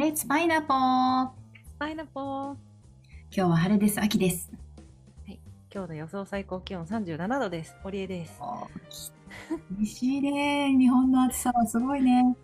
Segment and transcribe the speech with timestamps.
[0.00, 1.28] レッツパイナポー
[1.78, 2.54] パイナポー。
[2.54, 2.56] 今
[3.32, 4.00] 日は晴れです。
[4.00, 4.50] 秋です。
[5.70, 7.76] 今日の予想最高気温37度です。
[7.82, 8.40] 堀江です。
[9.76, 10.74] 厳しいね。
[10.78, 12.34] 日本の暑さはすごいね。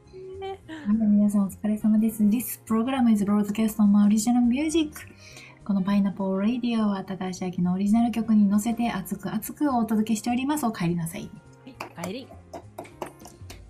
[0.99, 2.23] 皆さんお疲れ様です。
[2.25, 4.93] This program is broadcast on my original music.
[5.65, 10.67] このパイナポーラディオは高橋明のオリジナル曲に乗せて熱く熱くお届けしております。
[10.67, 11.31] お帰りなさい。
[12.05, 12.29] 帰り。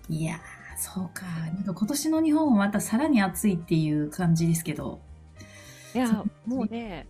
[0.09, 1.25] いやー、そうか。
[1.25, 5.01] なんか今年の日本はまたさらに暑いっていう感じですけど。
[5.95, 7.07] いやもうね、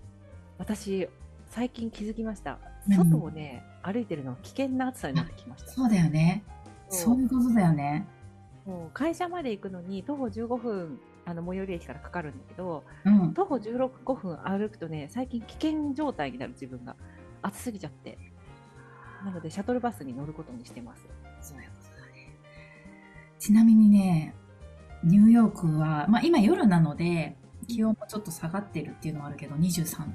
[0.57, 1.09] 私、
[1.49, 2.59] 最近気づきました。
[2.87, 5.71] 何外をね、歩いてるの危険な暑さになってきました。
[5.71, 6.43] そうだよね。
[6.89, 8.07] そそうういうことだよね。
[8.65, 13.33] もう会社まで行くのに徒歩15分、あの最寄り駅からかかるんだけど、うん。
[13.33, 16.95] 徒歩16、5分歩くとね、最近危険状態になる自分が。
[17.41, 18.17] 暑すぎちゃって。
[19.23, 21.07] なので、シャトルバスに乗ることにしてます。
[21.41, 21.57] そう。
[23.47, 24.35] ちなみにね、
[25.05, 30.11] ニューヨークは、まあ今夜なので、気温もちょっと下がってるっていうのはあるけど、23度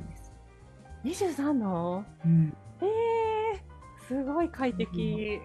[1.03, 1.35] です。
[1.39, 2.05] 23度？
[2.27, 2.55] うん。
[2.83, 2.85] え
[3.55, 5.01] えー、すごい快適。
[5.01, 5.41] いい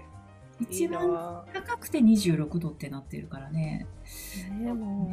[0.60, 3.88] 一番な高くて26度ってなってるからね。
[4.60, 5.10] ねも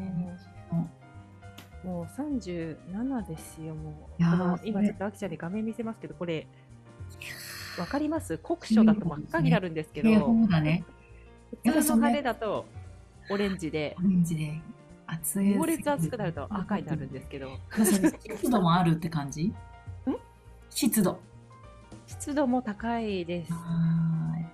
[1.85, 4.21] う、もう37ですよ、もう。
[4.21, 6.49] いやーこのそれ今ちょっとアキちゃんに画面見せますけど、これ、
[7.79, 8.37] わかります？
[8.39, 10.85] 酷暑だと真っ赤になるんですけど、警報だね。
[11.63, 12.67] 普通の晴れだと
[13.31, 14.61] オレンジでオ、レンジで
[15.07, 15.55] 暑い。
[15.55, 17.59] 猛烈暑くなると赤になるんですけど、
[18.27, 19.53] 湿度もあるって感じ？
[20.71, 21.19] 湿度。
[22.07, 23.53] 湿度も高いです。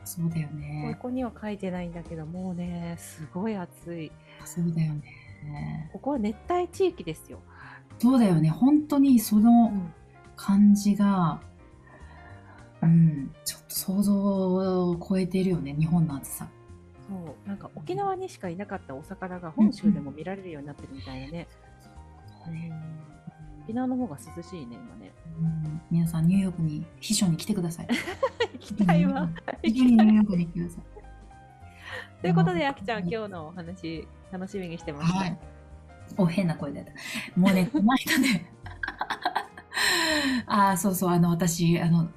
[0.05, 0.99] そうだよこね。
[1.01, 4.13] こには書いてないんだけど、もうね、すごい暑い。
[4.45, 5.91] そうだよね。
[5.93, 7.41] ここは熱帯地域ですよ。
[7.99, 8.51] そうだよね。
[8.51, 9.73] 本当にその
[10.37, 11.41] 感じが、
[12.83, 14.15] うん、ちょっと想像
[14.91, 16.49] を超えてるよね、日本の暑さ。
[17.11, 21.49] そうなんか沖縄にしかいなかったお魚が本州でも見られるようになってるみたいなね。
[23.65, 25.13] 沖縄の方が涼しいね、今ね。
[25.39, 27.89] うん、皆さん、ニューヨークに、秘書に来てください。
[28.55, 29.29] 行きたいわ。
[29.63, 30.85] ニューヨークに来てください。
[32.23, 35.13] ということで、あきちゃん、今日のお話、楽しみにしてます。
[35.13, 35.39] はい。
[36.17, 36.91] お、変な声だった。
[37.41, 38.53] もうね、この間ね、
[40.47, 42.09] ああ、そうそう、あの、私、あの、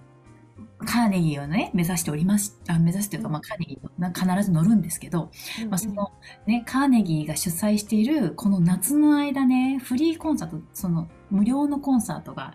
[0.84, 2.60] カーネギーをね、目指しております。
[2.68, 6.12] あ目指してというか、まあ、カーネギーな必ず乗るんですけど、うんまあ、その
[6.46, 12.54] ね、カーネギーが主催している、この夏の間ね、フリーコンサート、その無料のコンサートが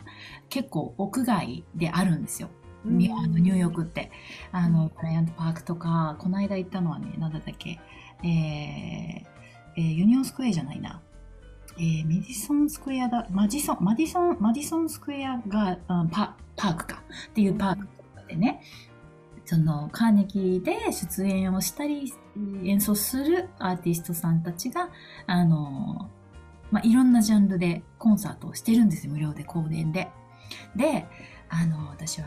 [0.49, 2.49] 結構屋外であるんですよ。
[2.85, 4.11] うんにあのニューヨークって。
[4.53, 7.81] あの、ブライアントパークとか、この間行ったのはね、なんだったっけ、
[8.23, 8.29] えー
[9.77, 11.03] えーユニオンスクエアじゃないな。
[11.77, 17.89] えーメディソンスクエアだ、マジソン、マディソン、マディソンスクエアが、うんパパークかっていうパーク
[18.29, 18.61] とかでね、
[19.45, 22.13] そのカーネギーで出演をしたり
[22.65, 24.91] 演奏するアーティストさんたちが、
[25.27, 26.11] あの、
[26.71, 30.09] まあ、いろんなジャンルでコンサートをしてるんですよ、無料で、公演で。
[30.77, 31.07] で、
[31.49, 32.27] あの、私は、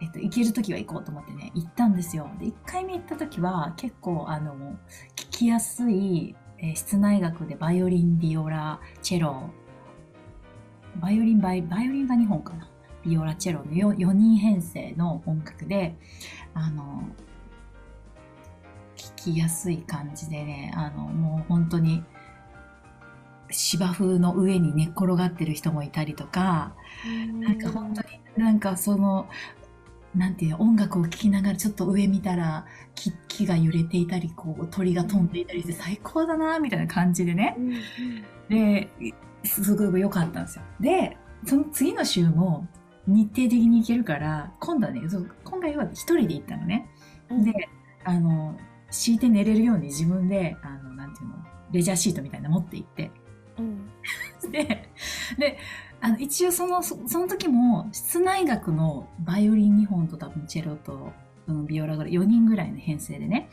[0.00, 2.30] えっと、行けるときは行こうと思ってね、行ったんですよ。
[2.38, 4.54] で、1回目行ったときは結構、あの、
[5.16, 9.50] 聞きやすい、え室内楽でバイオリン、ビオラ、チェロ、
[11.00, 12.68] バイオリン、バイバイオリンが2本かな。
[13.04, 15.96] ビオラ、チェロの 4, 4人編成の音楽で、
[16.54, 17.08] あの、
[18.96, 22.02] 聞きやすい感じでね、あの、もう本当に、
[23.50, 26.74] 芝生の上に寝っ転がってる人もいたりとか、
[27.40, 29.28] なんか本当になんかその、
[30.14, 37.56] なんていうの音楽を聴きながらちょっと上見たら木木が揺れていたり、こう鳥が飛んでいたりして最高だなみたいな感じでね。
[38.48, 38.88] で、
[39.44, 40.62] すごく良かったんですよ。
[40.80, 42.66] で、その次の週も
[43.06, 46.88] 日程的に行けるから、今度はね、そう今回は一人で行ったのね。
[47.30, 47.52] うんで、
[48.04, 48.56] あの、
[48.90, 51.34] 敷いて寝れるように自分で、あの、なんていうの、
[51.72, 53.10] レジャーシートみたいなの持って行って、
[53.58, 53.90] うん
[54.50, 54.88] で、
[55.38, 55.58] で、
[56.00, 61.12] あの、一応その、そその時も、室内楽のバイオリン2本と多分チェロと、
[61.46, 63.48] うんビオラぐらい、4人ぐらいの編成でね。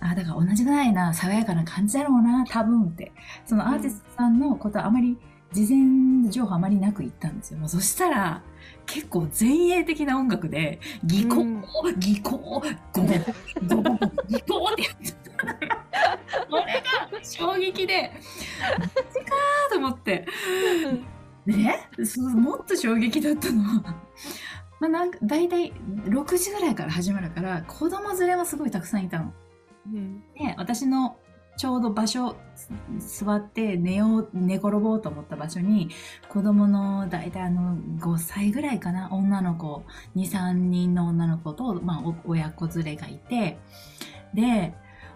[0.00, 3.12] あ、だから同じぐらいな爽やかな感じだろうな、多分って。
[3.44, 5.18] そのアーティストさんのことはあまり、
[5.52, 7.58] 事前情報あまりなく行ったんですよ。
[7.58, 8.42] もうそしたら、
[8.86, 11.64] 結構前衛的な音楽で、技巧、うん
[11.98, 13.02] 技巧、ゴゴゴ、
[13.82, 13.98] ゴ
[14.28, 16.46] 技巧ってやってた。
[16.48, 18.12] これが衝撃で、
[18.78, 20.26] マジかーと思って。
[21.46, 23.82] でね、そうもっと衝撃だったのは、
[24.78, 25.72] まあなんか、だいたい
[26.04, 29.32] 6時ぐらいから始まるから、子供連れはすごいたくさんいたの。
[29.92, 31.16] うんで、私の
[31.60, 32.36] ちょうど場所、
[32.98, 35.90] 座って寝よう、寝転ぼうと思った場所に、
[36.30, 39.84] 子供のだいたいあの、5歳ぐらいかな、女の子、
[40.16, 43.58] 2、3人の女の子と、まあ、お親子連れがいて、
[44.32, 44.72] で、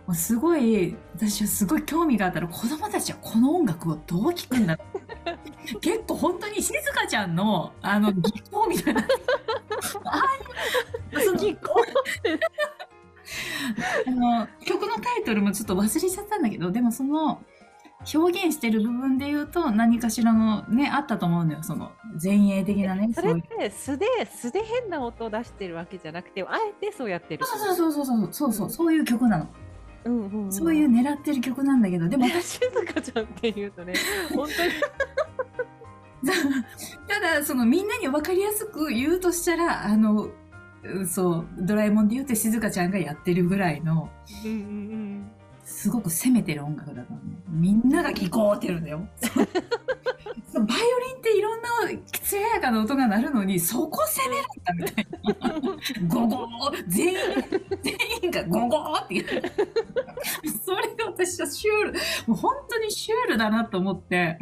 [0.06, 4.78] もうすごい私はすごい興味があったら子供たちはこの音楽をどう聴くんだ
[5.80, 9.00] 結構本当に静香ちゃんのあの技巧みたいな。
[9.00, 9.06] あ
[11.14, 11.74] あいうその技巧
[14.06, 17.42] あの曲のタイトルもちょっと忘れちゃったんだけどでもその
[18.12, 21.92] 表現してる部分で言うと何かしらのねあったと思うんだよその
[22.22, 27.46] 前衛的なねそれって素で素で変な音を出してるわけじゃなくてあえてそうやってる。
[27.46, 29.48] そうそうそうそうそうそうそういう曲なの、
[30.04, 33.94] うんうんうん、そういう狙ってる曲なんだけどでもね静香ちゃんって言うとね
[34.34, 34.72] 本当に。
[37.06, 40.32] ただそのみんなに分かりやすく言うとしたらあのうん
[41.06, 44.10] そうドラえもんで言うと静香ちゃんがやってるぐらいの
[44.44, 45.30] うんうんうん
[45.64, 47.22] すごく攻めてる音楽だからね。
[47.48, 49.08] みんなが聞こうってるんだよ。
[50.54, 51.68] バイオリンっていろんな
[52.22, 55.02] 艶やかな音が鳴るのにそこ攻めるんだ
[55.32, 56.14] みたいな。
[56.14, 57.18] ゴゴー全員
[57.82, 59.26] 全員がゴゴーって言う。
[60.64, 61.92] それが私はシュール
[62.28, 64.38] もう本当にシュールだなと思って。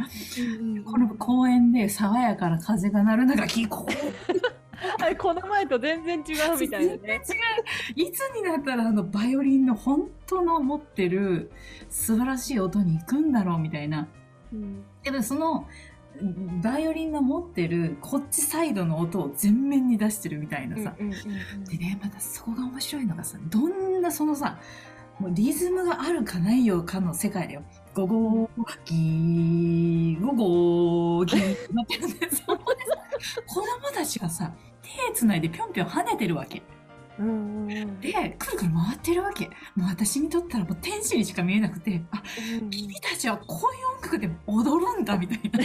[0.84, 4.61] この公園で爽やかな風が鳴るのが聞こう
[5.00, 7.22] あれこの前と全然違うみたいな全然ね。
[7.96, 11.50] 違 ういつになったらあのバイオリンの本当の持ってる
[11.88, 14.08] 素晴らしい音に行くんだろうみたいな。
[14.52, 15.66] うんでもその
[16.62, 24.58] バイオリンの持ってるこっちサイドの音を全面に出してるみたいなさ、うんうんうんでねまたそこが面白いのがさどんなそのさ
[25.18, 27.62] もうリズムがあるかないよかの世界だよ。
[27.94, 32.96] ゴゴーギーゴゴーギーってなってるんでそこでさ
[33.46, 34.52] 子供たちがさ
[35.08, 36.62] 手つないでぴょんぴょん跳ねてるわけ。
[37.18, 38.00] うんうんうん。
[38.00, 39.46] でくるくる回ってるわけ。
[39.76, 42.22] もう私にとったらもう天使にしか見えなくてあ
[42.70, 45.60] 君たちはこういう音楽で踊るんだみたいな。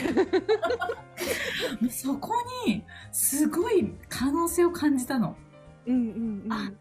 [1.90, 2.34] そこ
[2.66, 5.36] にすごい可能性を感じたの。
[5.86, 6.54] うんうんうん。
[6.54, 6.72] あ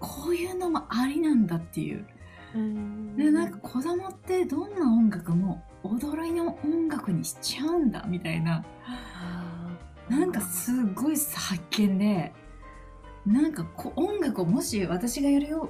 [0.00, 2.06] こういうのもありなんだっていう。
[2.54, 8.64] うんでなんか子供ってどんな音楽も踊りの音楽にしちゃうんだみたいな
[10.12, 12.32] なんかすごい発見で
[13.24, 15.68] なんかこう音楽をもし私がやるよ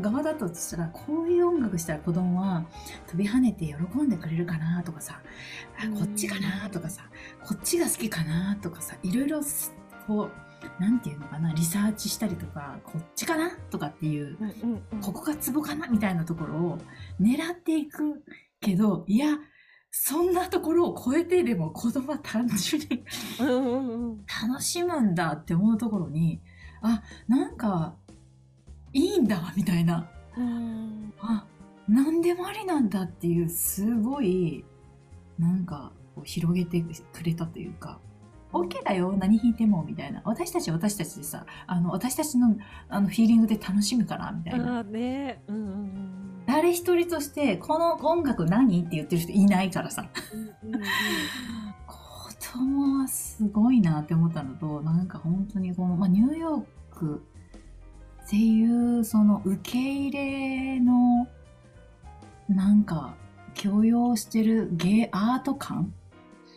[0.00, 2.64] 側だとしたらこういう音楽したら子供は
[3.06, 5.20] 飛び跳ねて喜んでくれるかなとかさ
[5.78, 7.02] あこっちかなとかさ
[7.46, 9.72] こっちが好きかなとかさいろいろす
[10.06, 10.30] こ
[10.78, 15.00] うなんていうのかなリサーチしたりとかこっちかなとかっていううんうんうん。
[15.00, 16.78] ここがツボかなみたいなところを
[17.20, 18.24] 狙っていく
[18.60, 19.38] けどいや
[19.90, 23.04] そんなところを超えてでも子供は単純に
[24.48, 26.40] 楽しむんだって思うところに
[26.80, 27.94] あなんか
[28.92, 30.10] いいんだみたいな。
[30.36, 31.12] うん。
[31.20, 31.46] あ
[31.88, 34.64] 何でもありなんだっていうすごい
[35.38, 35.92] なんか
[36.24, 37.98] 広げてくれたというか
[38.52, 40.22] OK だよ何弾いてもみたいな。
[40.24, 42.56] 私たちは私たちでさあの私たちの
[42.88, 44.82] あのフィーリングで楽しむからみたいな。
[44.82, 45.42] ね。
[45.46, 46.46] うんうんうん。
[46.46, 50.08] 誰一人としてこの音楽何って言ってる人いないからさ。
[50.32, 50.82] うんうんうん。
[51.86, 57.22] 子供はすごいなって思ったのとなんか本当にこの、まあ、ニューヨーク
[58.24, 61.28] っていうその受け入れの
[62.48, 63.14] なんか
[63.54, 65.92] 許容してる芸アート感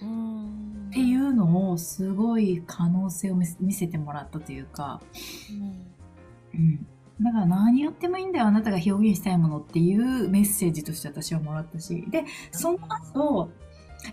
[0.02, 0.88] うん。
[0.90, 1.00] って
[1.34, 5.02] のをすごい可能性を見せてもらったというか、
[6.54, 6.60] うん。
[6.60, 6.88] うん、
[7.22, 12.06] だから何やってもいいんだよあなたが表現したいものっていうメッセージとして私はもらったし。
[12.10, 13.50] でその後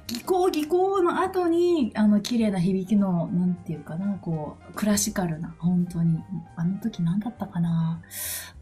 [0.06, 6.20] 技巧技巧の後にあの綺麗な響きのなんていうかなこうクラシカルな本当に
[6.56, 8.00] あの時何だったかな。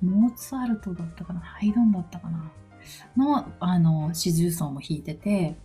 [0.00, 1.40] モーツァルトだったかな。
[1.40, 2.50] ハイドンだったかな。
[3.16, 5.56] のあの四重奏も弾いてて。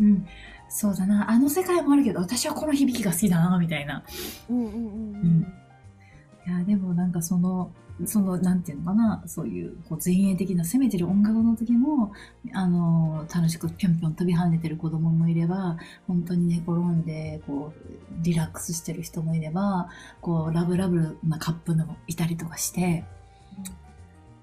[0.00, 0.26] うん。
[0.70, 1.30] そうだな。
[1.30, 4.04] あの世界もあるけど私はこの響きが好きだなみたいな。
[4.48, 5.54] うんうんうん
[6.46, 7.70] いやでもなんかその
[8.06, 9.22] そのなんていうのかな。
[9.26, 12.12] そういうこう前衛的な攻めてる音楽の時も
[12.54, 19.90] あの楽しくぴょんぴょん飛び跳ねてる子供もいれば本当に寝転んでこうリラックスしてる人もいれば
[20.22, 23.04] こうラブラブなカップルもいたりとかして。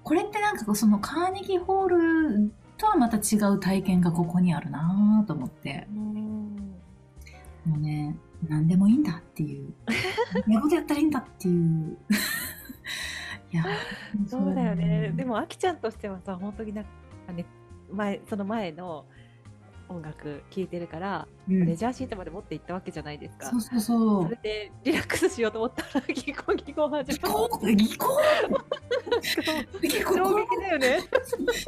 [0.04, 5.86] これってなんかそのカーネギーホールとはまた違う体験がここにあるなと思って。
[5.90, 6.28] うん
[7.66, 8.16] もうね
[8.48, 9.74] 何でもいいんだっていう。
[10.46, 11.98] 寝言やったらいいんだっていう。
[13.52, 13.64] いや
[14.26, 15.12] そうだよね。
[15.14, 17.46] でも、あきちゃんとしてはさ、本当になんかね、
[17.90, 19.06] 前、その前の
[19.88, 21.66] 音楽聴いてるから、うん。
[21.66, 23.46] レジャーシートまで持って行ったわけじゃないですか。
[23.46, 24.36] そうそうそそうれ。
[24.36, 28.06] でリラックスしようと思ったら、 ギコギコ始技ま巧技巧
[29.82, 30.98] 結構衝撃だよね。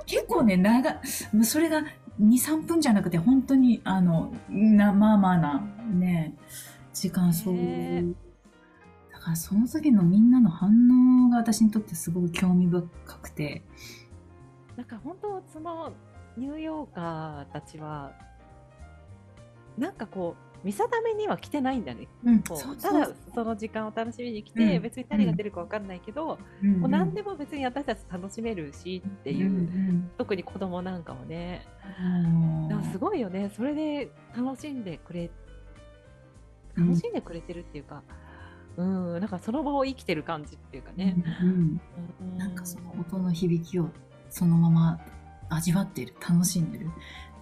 [0.07, 1.00] 結構ね長い
[1.42, 1.83] それが
[2.21, 5.61] 23分じゃなくて本当にあのなまあまあな
[5.92, 6.35] ね
[6.92, 8.04] 時間そう、ね
[9.12, 10.71] だからその時のみんなの反
[11.26, 12.88] 応が私にとってすごく興味深
[13.19, 13.62] くて。
[14.76, 15.92] なんか本当その
[16.38, 18.12] ニューヨーカーたちは
[19.76, 22.09] なんかこう見定めには来てないんだね。
[22.25, 22.43] うん。
[22.47, 24.83] そうそうただその時間を楽しみに来て、うん。
[24.83, 31.67] 別に何が出るかわかんないけど、もう何でも別に私たち楽しめるしっていう、ん特に子供なんかはね、
[32.71, 32.85] うん。
[32.93, 33.50] すごいよね。
[33.57, 35.31] それで楽しんでくれ
[36.76, 36.88] うん。
[36.88, 38.02] 楽しんでくれてるっていうか、
[38.76, 41.17] うん、なんかその場を生きてる感じっていうかね。
[41.43, 41.81] うん
[42.21, 42.38] うん。
[42.38, 43.88] なんかその音の響きを
[44.29, 45.00] そのまま
[45.50, 46.90] 味わっている楽しんでる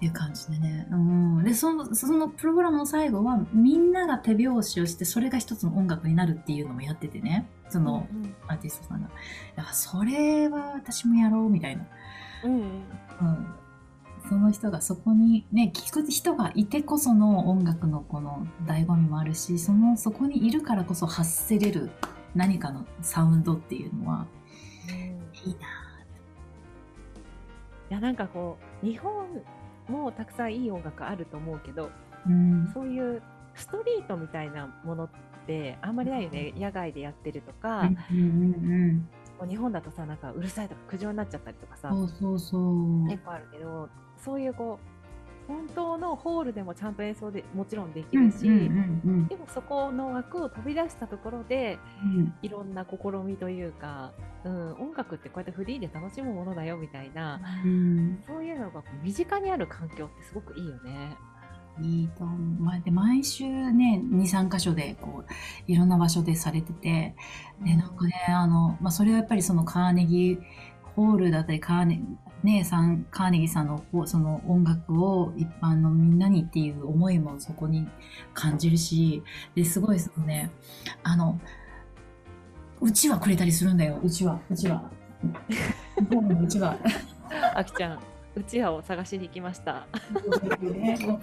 [0.01, 7.49] いう感じでね、うん、でそのそのプログラムの最後はみんなが手拍子をしてそれが一つの音楽になるっていうのもやっててね。
[7.71, 9.09] そのうんアーティストさんが。
[9.57, 11.87] だからそれは私もやろうみたいな、
[12.45, 12.61] うんうん。
[12.61, 13.55] うん、
[14.29, 21.91] その人がそこにね聞く人がいてこその音楽のこの醍醐味もあるしそのそこにいるからこそ発せれる
[22.35, 24.27] 何かのサウンドっていうのは
[24.89, 24.95] うん。
[25.51, 25.67] いいな。
[27.91, 29.13] いやなんかこう日本
[29.89, 31.91] もたくさんいい音楽あると思うけど
[32.27, 32.71] うん。
[32.75, 33.23] そういう
[33.55, 35.09] ストリートみたいなものっ
[35.47, 36.53] てあんまりないよね。
[36.57, 39.09] 野外でやってるとうか、んうん
[39.41, 43.09] もう日本だとさなんかうるさいとか苦情になっちゃったりとかさうん、そうそうそう。
[43.09, 44.98] 結構あるけどそういうこう
[45.49, 54.13] 本当のホールでもちゃんと演奏でもちろんできるし、でもそこの枠を飛び出したところでうんいろんな試みというか、
[54.45, 61.17] うん、音楽ってこうやってフリーで楽しむものだよみたいなうんそういうのが身近にある環境ってすごくいいよね。
[61.81, 62.91] いいと思う。
[62.91, 67.15] 毎週ね、2、3箇所でこういろんな場所でされてて、
[67.65, 70.39] でなんかね、あの、まあ、それはやっぱりそのカーネギー
[70.97, 72.01] ホールだったり、カーネ
[72.45, 77.89] 姉さん、カーネギーさんのその音楽を一般のみんなにっていう思いもそこに
[78.35, 79.23] 感じるし、
[79.55, 80.51] ですごいそのね、
[81.03, 81.41] あの、
[82.81, 84.91] うちわくれたりするんだよ、うちわ、うちわ。
[86.11, 86.77] ホームのうちわ。
[87.55, 87.99] あきちゃん
[88.37, 89.89] うちわを探しに行きました。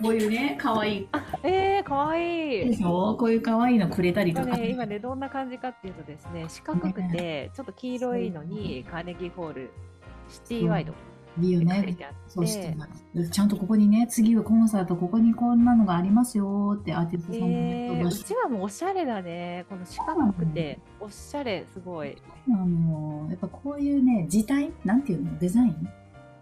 [0.01, 1.07] こういうね、かわいい。
[1.43, 2.69] えー、かわいい。
[2.71, 3.15] でしょ？
[3.17, 4.47] こういう可愛いのくれたりとか。
[4.49, 9.71] 今ね、今ね、どんな感じかっていうとですね、四角くて、ちょっと黄色いのに、カーネギーホール、
[10.35, 10.95] シティワイドっ
[11.41, 11.97] いいよね。
[12.27, 19.65] そうしてますちゃんとここにね、次はコンサート、ここにこんなのがありますよってアーティストさんもえね、ー、うちわもおしゃれだね。
[19.69, 22.17] この四角くて、おしゃれ、すごい。
[22.49, 25.37] あのやっぱこういうね、字体なんていうの？
[25.39, 25.89] デザイン？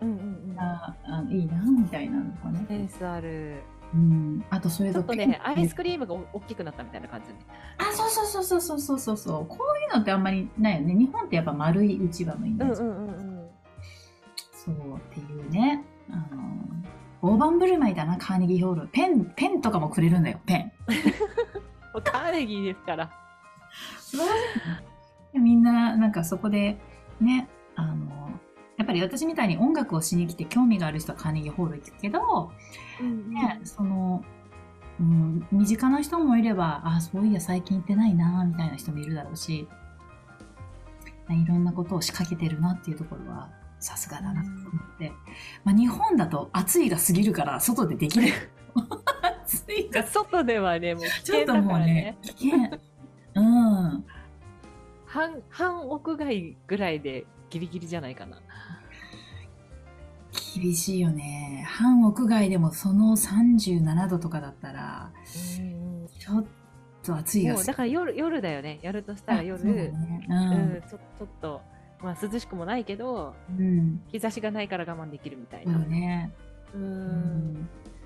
[0.02, 0.18] うんうん
[0.50, 0.56] うん。
[0.56, 2.66] があいいな、みたいなのがね。
[2.68, 3.64] センスある。
[3.96, 4.44] うん。
[4.52, 7.40] あとそれとちょっとね、アイスクリームが大きくなったみたいな感じね。
[7.78, 9.46] あ、そうそうそうそうそうそうそう。
[9.48, 10.94] こういうのってあんまりないよね。
[10.94, 12.82] 日本ってやっぱ丸いうちわのイメージ。
[12.82, 13.33] うんうんうんうん。
[14.66, 15.84] そうっていうね。
[16.10, 16.54] あの
[17.22, 18.88] 大盤振る舞いだな、カーネギーホール。
[18.88, 20.72] ペン、ペンとかもくれるんだよ、ペン。
[22.04, 23.12] カーネギーですから。
[23.98, 24.30] 素晴らし
[25.34, 25.40] い。
[25.40, 26.78] みんな、なんかそこで、
[27.22, 28.30] ね、あの、
[28.78, 32.52] やっぱり私みたいに音楽をしに来て興味がある人はカーネギーホール行くけど、
[33.30, 34.24] ね、その、
[35.00, 39.68] うん、身近な人もいれば、あ、そういや最近行ってないな、みたいな人もいるだろうし、
[41.30, 43.50] いろんなことを仕掛けてるなっていうところは、
[43.84, 45.12] さすがだなと思って。
[45.64, 48.32] まあ、日本だと暑いが過ぎるから、外でできない。
[49.44, 52.80] 暑いが外ではね、もう危ちょっと険だもうねからね。、危険。
[53.36, 54.06] うん。
[55.06, 58.40] 半半屋外ぐらいでギリギリじゃないかな。
[60.56, 61.66] 厳しいよね。
[61.68, 66.46] 半屋外でもその37度とかだったら、ちょっ
[67.04, 68.80] と暑いがもうだから夜夜だよね。
[68.82, 70.34] やるとしたら夜、そうだねう
[70.78, 71.62] ん、ちょちょっと、
[72.04, 73.66] まあ、涼しくもないけど、うん。
[73.66, 74.02] うん。
[74.08, 75.78] 日差しがないから我慢できるみたいな。
[75.80, 76.32] ね。
[76.76, 77.54] ううんん。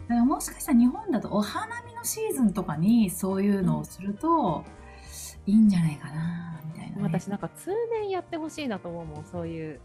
[0.07, 4.63] だからもしかしたら日本だとお花見のシーズンとかにそういうのをすると
[5.45, 7.03] いいんじゃないかな、みたいな、ね。
[7.03, 9.79] 私なんか通年やってほしいなと思うもんそういう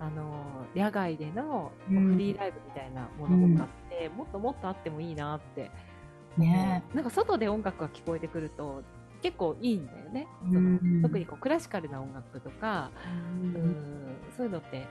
[0.00, 0.44] あの
[0.74, 5.70] 野外でのうんフリーライブみたいなものとかって、もっともっとあってもいいなって、
[6.36, 8.82] ねなんか外で音楽が聞こえてくると
[9.22, 10.26] 結構いいんだよね、
[11.02, 12.90] 特にこうクラシカルな音楽とか、
[13.40, 13.76] ううんん、
[14.36, 14.86] そういうのって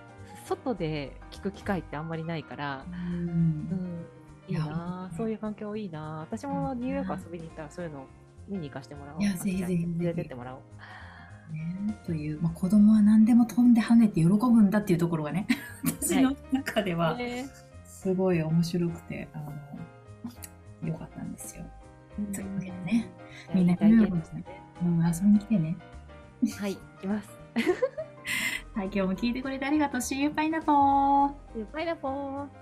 [0.45, 3.19] 外で聞く機会ってあんまりないから、うん。
[3.19, 4.05] うん、
[4.47, 5.15] いいなあ。
[5.15, 6.19] そういう環境いいなあ。
[6.21, 8.05] 私もニューヨーク遊びに行ったらそういうの
[8.47, 9.21] 見に行かしてもらおう。
[9.21, 9.83] いやぜひぜひ。
[9.83, 10.61] 連れてってもらおう。
[11.53, 15.47] ね、という、まあ、子供は何でも飛んで跳ねて喜ぶんだっていうところがね
[15.83, 17.45] 私の中ではね。
[17.83, 19.53] すごい面白くて、あの
[20.83, 21.63] 良かったんですよ。
[22.33, 23.11] というわけでね、
[23.53, 23.79] みんなね
[24.83, 25.77] うん、遊びに来てね。
[26.59, 27.29] はい、行きます。
[28.73, 30.01] はい、今日も聞いてくれてありがとう。
[30.01, 31.31] See you, パイナポー。
[31.73, 32.60] パイナポー。